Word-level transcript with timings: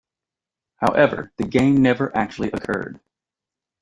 However, 0.77 1.31
the 1.37 1.43
game 1.43 1.83
never 1.83 2.17
actually 2.17 2.49
occurred. 2.51 2.99